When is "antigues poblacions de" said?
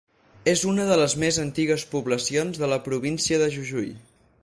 1.45-2.73